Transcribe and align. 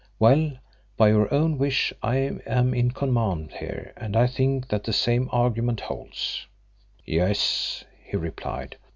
Well, 0.17 0.53
by 0.97 1.09
your 1.09 1.31
own 1.31 1.59
wish 1.59 1.93
I 2.01 2.15
am 2.47 2.73
in 2.73 2.89
command 2.89 3.51
here 3.51 3.93
and 3.95 4.15
I 4.17 4.25
think 4.25 4.67
that 4.69 4.83
the 4.83 4.93
same 4.93 5.29
argument 5.31 5.79
holds." 5.81 6.47
"Yes," 7.05 7.83
he 8.03 8.17
replied. 8.17 8.77